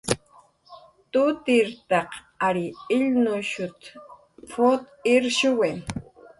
[1.11, 2.09] "Tutirtaq
[2.47, 2.65] ary
[2.97, 3.81] illnushut""
[4.51, 4.81] p""ut
[5.13, 5.71] irshuwi"